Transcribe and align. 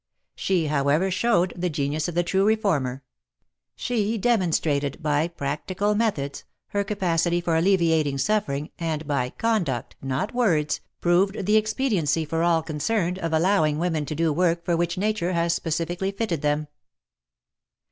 She, 0.35 0.65
however 0.65 1.11
showed, 1.11 1.53
the 1.55 1.69
genius 1.69 2.07
of 2.07 2.15
the 2.15 2.23
true 2.23 2.43
reformer. 2.43 3.03
She 3.75 4.17
demonstrated 4.17 5.03
by 5.03 5.27
practical 5.27 5.93
methods 5.93 6.43
her 6.69 6.83
capacity 6.83 7.39
for 7.39 7.55
alleviating 7.55 8.17
suffering, 8.17 8.71
and 8.79 9.05
by 9.05 9.29
conduct, 9.29 9.95
not 10.01 10.33
words, 10.33 10.81
proved 11.01 11.45
the 11.45 11.55
expediency 11.55 12.25
for 12.25 12.41
all 12.41 12.63
concerned 12.63 13.19
of 13.19 13.31
allowing 13.31 13.77
women 13.77 14.07
to 14.07 14.15
do 14.15 14.33
work 14.33 14.65
for 14.65 14.75
which 14.75 14.97
nature 14.97 15.33
has 15.33 15.59
speci 15.59 15.87
ally 15.95 16.09
fitted 16.09 16.41
them. 16.41 16.67